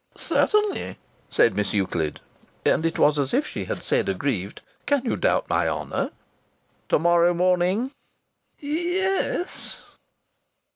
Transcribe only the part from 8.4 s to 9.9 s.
"Ye es."